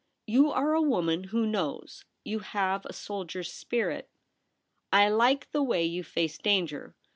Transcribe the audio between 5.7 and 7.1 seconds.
you face danger.